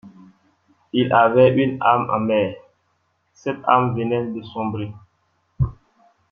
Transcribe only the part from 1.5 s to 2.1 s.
une âme